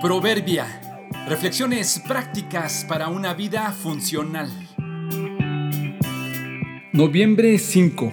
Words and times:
Proverbia. 0.00 0.64
Reflexiones 1.26 2.00
prácticas 2.06 2.86
para 2.88 3.08
una 3.08 3.34
vida 3.34 3.72
funcional. 3.72 4.48
Noviembre 6.92 7.58
5. 7.58 8.12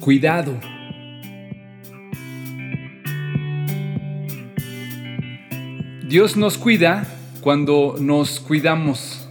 Cuidado. 0.00 0.58
Dios 6.08 6.38
nos 6.38 6.56
cuida 6.56 7.06
cuando 7.42 7.96
nos 8.00 8.40
cuidamos. 8.40 9.28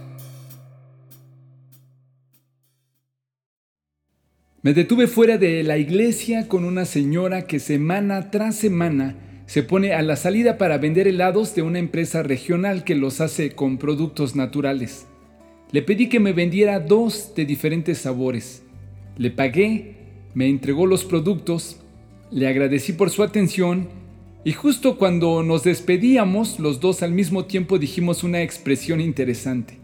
Me 4.62 4.74
detuve 4.74 5.08
fuera 5.08 5.38
de 5.38 5.64
la 5.64 5.76
iglesia 5.76 6.46
con 6.46 6.64
una 6.64 6.84
señora 6.84 7.48
que 7.48 7.58
semana 7.58 8.30
tras 8.30 8.54
semana 8.54 9.29
se 9.50 9.64
pone 9.64 9.94
a 9.94 10.02
la 10.02 10.14
salida 10.14 10.58
para 10.58 10.78
vender 10.78 11.08
helados 11.08 11.56
de 11.56 11.62
una 11.62 11.80
empresa 11.80 12.22
regional 12.22 12.84
que 12.84 12.94
los 12.94 13.20
hace 13.20 13.50
con 13.50 13.78
productos 13.78 14.36
naturales. 14.36 15.08
Le 15.72 15.82
pedí 15.82 16.08
que 16.08 16.20
me 16.20 16.32
vendiera 16.32 16.78
dos 16.78 17.32
de 17.34 17.46
diferentes 17.46 17.98
sabores. 17.98 18.62
Le 19.16 19.32
pagué, 19.32 19.96
me 20.34 20.48
entregó 20.48 20.86
los 20.86 21.04
productos, 21.04 21.80
le 22.30 22.46
agradecí 22.46 22.92
por 22.92 23.10
su 23.10 23.24
atención 23.24 23.88
y 24.44 24.52
justo 24.52 24.96
cuando 24.96 25.42
nos 25.42 25.64
despedíamos, 25.64 26.60
los 26.60 26.78
dos 26.78 27.02
al 27.02 27.10
mismo 27.10 27.46
tiempo 27.46 27.80
dijimos 27.80 28.22
una 28.22 28.42
expresión 28.42 29.00
interesante. 29.00 29.78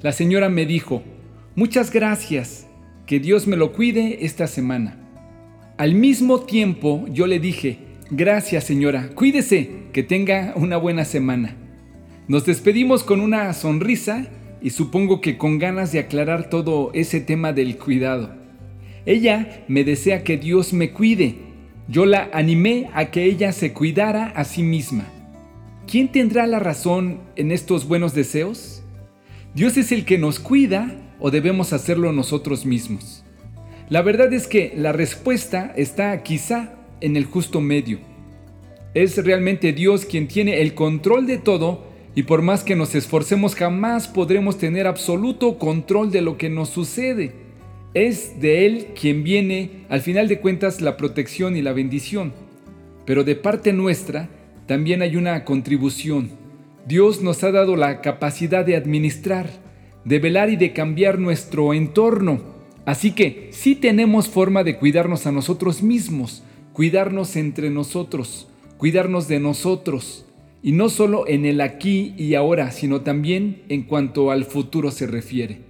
La 0.00 0.12
señora 0.12 0.48
me 0.48 0.64
dijo, 0.64 1.02
muchas 1.56 1.92
gracias, 1.92 2.68
que 3.06 3.18
Dios 3.18 3.48
me 3.48 3.56
lo 3.56 3.72
cuide 3.72 4.24
esta 4.24 4.46
semana. 4.46 4.96
Al 5.76 5.96
mismo 5.96 6.42
tiempo 6.42 7.04
yo 7.08 7.26
le 7.26 7.40
dije, 7.40 7.91
Gracias 8.14 8.64
señora, 8.64 9.08
cuídese, 9.14 9.70
que 9.94 10.02
tenga 10.02 10.52
una 10.54 10.76
buena 10.76 11.06
semana. 11.06 11.56
Nos 12.28 12.44
despedimos 12.44 13.04
con 13.04 13.22
una 13.22 13.50
sonrisa 13.54 14.26
y 14.60 14.68
supongo 14.68 15.22
que 15.22 15.38
con 15.38 15.58
ganas 15.58 15.92
de 15.92 16.00
aclarar 16.00 16.50
todo 16.50 16.90
ese 16.92 17.20
tema 17.22 17.54
del 17.54 17.78
cuidado. 17.78 18.34
Ella 19.06 19.64
me 19.66 19.82
desea 19.82 20.24
que 20.24 20.36
Dios 20.36 20.74
me 20.74 20.92
cuide. 20.92 21.36
Yo 21.88 22.04
la 22.04 22.28
animé 22.34 22.90
a 22.92 23.10
que 23.10 23.24
ella 23.24 23.50
se 23.50 23.72
cuidara 23.72 24.26
a 24.26 24.44
sí 24.44 24.62
misma. 24.62 25.06
¿Quién 25.86 26.12
tendrá 26.12 26.46
la 26.46 26.58
razón 26.58 27.18
en 27.36 27.50
estos 27.50 27.88
buenos 27.88 28.12
deseos? 28.14 28.82
¿Dios 29.54 29.78
es 29.78 29.90
el 29.90 30.04
que 30.04 30.18
nos 30.18 30.38
cuida 30.38 30.94
o 31.18 31.30
debemos 31.30 31.72
hacerlo 31.72 32.12
nosotros 32.12 32.66
mismos? 32.66 33.24
La 33.88 34.02
verdad 34.02 34.34
es 34.34 34.46
que 34.46 34.74
la 34.76 34.92
respuesta 34.92 35.72
está 35.76 36.22
quizá 36.22 36.74
en 37.02 37.16
el 37.16 37.26
justo 37.26 37.60
medio. 37.60 37.98
Es 38.94 39.22
realmente 39.24 39.72
Dios 39.72 40.04
quien 40.04 40.28
tiene 40.28 40.60
el 40.62 40.74
control 40.74 41.26
de 41.26 41.38
todo 41.38 41.84
y 42.14 42.24
por 42.24 42.42
más 42.42 42.62
que 42.62 42.76
nos 42.76 42.94
esforcemos 42.94 43.54
jamás 43.54 44.06
podremos 44.06 44.58
tener 44.58 44.86
absoluto 44.86 45.58
control 45.58 46.10
de 46.10 46.20
lo 46.20 46.36
que 46.36 46.50
nos 46.50 46.68
sucede. 46.68 47.32
Es 47.94 48.40
de 48.40 48.66
Él 48.66 48.86
quien 48.98 49.22
viene, 49.22 49.84
al 49.88 50.00
final 50.00 50.28
de 50.28 50.40
cuentas, 50.40 50.80
la 50.80 50.96
protección 50.96 51.56
y 51.56 51.62
la 51.62 51.72
bendición. 51.72 52.32
Pero 53.06 53.24
de 53.24 53.34
parte 53.34 53.72
nuestra 53.72 54.28
también 54.66 55.02
hay 55.02 55.16
una 55.16 55.44
contribución. 55.44 56.30
Dios 56.86 57.22
nos 57.22 57.44
ha 57.44 57.52
dado 57.52 57.76
la 57.76 58.00
capacidad 58.00 58.64
de 58.64 58.76
administrar, 58.76 59.50
de 60.04 60.18
velar 60.18 60.50
y 60.50 60.56
de 60.56 60.72
cambiar 60.72 61.18
nuestro 61.18 61.74
entorno. 61.74 62.42
Así 62.84 63.12
que 63.12 63.48
sí 63.52 63.74
tenemos 63.74 64.28
forma 64.28 64.64
de 64.64 64.76
cuidarnos 64.76 65.26
a 65.26 65.32
nosotros 65.32 65.82
mismos, 65.82 66.42
cuidarnos 66.72 67.36
entre 67.36 67.70
nosotros, 67.70 68.48
cuidarnos 68.78 69.28
de 69.28 69.40
nosotros, 69.40 70.24
y 70.62 70.72
no 70.72 70.88
solo 70.88 71.26
en 71.26 71.44
el 71.44 71.60
aquí 71.60 72.14
y 72.16 72.34
ahora, 72.34 72.70
sino 72.70 73.00
también 73.00 73.62
en 73.68 73.82
cuanto 73.82 74.30
al 74.30 74.44
futuro 74.44 74.90
se 74.90 75.06
refiere. 75.06 75.60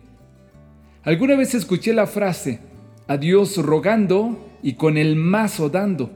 Alguna 1.02 1.34
vez 1.34 1.54
escuché 1.54 1.94
la 1.94 2.06
frase, 2.06 2.60
a 3.08 3.16
Dios 3.16 3.56
rogando 3.56 4.38
y 4.62 4.74
con 4.74 4.98
el 4.98 5.16
mazo 5.16 5.68
dando. 5.70 6.10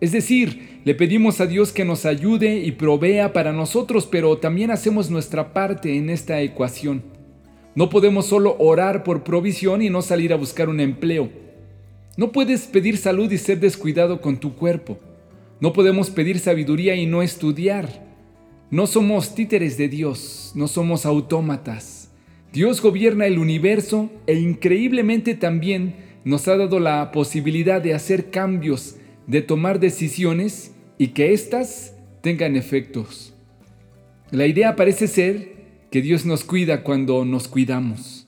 Es 0.00 0.12
decir, 0.12 0.80
le 0.84 0.94
pedimos 0.94 1.40
a 1.40 1.46
Dios 1.46 1.72
que 1.72 1.84
nos 1.84 2.04
ayude 2.04 2.58
y 2.58 2.72
provea 2.72 3.32
para 3.32 3.52
nosotros, 3.52 4.06
pero 4.06 4.38
también 4.38 4.70
hacemos 4.70 5.08
nuestra 5.08 5.54
parte 5.54 5.96
en 5.96 6.10
esta 6.10 6.40
ecuación. 6.42 7.02
No 7.74 7.88
podemos 7.88 8.26
solo 8.26 8.56
orar 8.58 9.04
por 9.04 9.22
provisión 9.22 9.82
y 9.82 9.88
no 9.88 10.02
salir 10.02 10.32
a 10.32 10.36
buscar 10.36 10.68
un 10.68 10.80
empleo. 10.80 11.45
No 12.16 12.32
puedes 12.32 12.66
pedir 12.66 12.96
salud 12.96 13.30
y 13.30 13.36
ser 13.36 13.60
descuidado 13.60 14.22
con 14.22 14.38
tu 14.38 14.54
cuerpo. 14.54 14.98
No 15.60 15.72
podemos 15.72 16.10
pedir 16.10 16.38
sabiduría 16.38 16.94
y 16.96 17.06
no 17.06 17.22
estudiar. 17.22 18.06
No 18.70 18.86
somos 18.86 19.34
títeres 19.34 19.76
de 19.76 19.88
Dios, 19.88 20.52
no 20.54 20.66
somos 20.66 21.04
autómatas. 21.04 22.10
Dios 22.52 22.80
gobierna 22.80 23.26
el 23.26 23.38
universo 23.38 24.10
e 24.26 24.34
increíblemente 24.34 25.34
también 25.34 25.96
nos 26.24 26.48
ha 26.48 26.56
dado 26.56 26.80
la 26.80 27.12
posibilidad 27.12 27.82
de 27.82 27.94
hacer 27.94 28.30
cambios, 28.30 28.96
de 29.26 29.42
tomar 29.42 29.78
decisiones 29.78 30.72
y 30.98 31.08
que 31.08 31.34
éstas 31.34 31.94
tengan 32.22 32.56
efectos. 32.56 33.34
La 34.30 34.46
idea 34.46 34.74
parece 34.74 35.06
ser 35.06 35.52
que 35.90 36.02
Dios 36.02 36.24
nos 36.24 36.44
cuida 36.44 36.82
cuando 36.82 37.24
nos 37.24 37.46
cuidamos. 37.46 38.25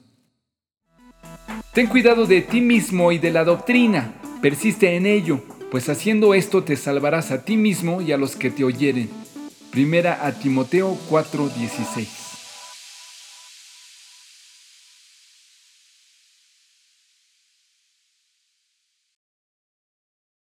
Ten 1.73 1.87
cuidado 1.87 2.27
de 2.27 2.43
ti 2.43 2.61
mismo 2.61 3.13
y 3.13 3.19
de 3.19 3.31
la 3.31 3.45
doctrina, 3.45 4.15
persiste 4.43 4.97
en 4.97 5.07
ello, 5.07 5.41
pues 5.71 5.89
haciendo 5.89 6.35
esto 6.35 6.65
te 6.65 6.77
salvarás 6.77 7.31
a 7.31 7.45
ti 7.45 7.57
mismo 7.57 8.01
y 8.01 8.13
a 8.13 8.17
los 8.17 8.37
que 8.37 8.51
te 8.51 8.65
oyeren. 8.65 9.11
Primera 9.71 10.27
a 10.27 10.33
Timoteo 10.33 10.97
4:16 11.09 12.18